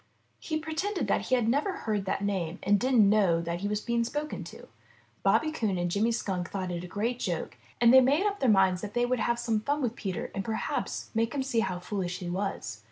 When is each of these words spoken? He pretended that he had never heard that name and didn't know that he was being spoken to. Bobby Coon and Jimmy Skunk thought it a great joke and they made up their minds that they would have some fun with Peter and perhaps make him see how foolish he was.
He 0.39 0.57
pretended 0.57 1.07
that 1.09 1.27
he 1.27 1.35
had 1.35 1.47
never 1.47 1.73
heard 1.73 2.05
that 2.05 2.23
name 2.23 2.57
and 2.63 2.79
didn't 2.79 3.07
know 3.07 3.39
that 3.39 3.59
he 3.59 3.67
was 3.67 3.81
being 3.81 4.03
spoken 4.03 4.43
to. 4.45 4.67
Bobby 5.21 5.51
Coon 5.51 5.77
and 5.77 5.91
Jimmy 5.91 6.11
Skunk 6.11 6.49
thought 6.49 6.71
it 6.71 6.83
a 6.83 6.87
great 6.87 7.19
joke 7.19 7.55
and 7.79 7.93
they 7.93 8.01
made 8.01 8.25
up 8.25 8.39
their 8.39 8.49
minds 8.49 8.81
that 8.81 8.95
they 8.95 9.05
would 9.05 9.19
have 9.19 9.37
some 9.37 9.59
fun 9.59 9.79
with 9.79 9.95
Peter 9.95 10.31
and 10.33 10.43
perhaps 10.43 11.11
make 11.13 11.35
him 11.35 11.43
see 11.43 11.59
how 11.59 11.77
foolish 11.77 12.17
he 12.17 12.31
was. 12.31 12.79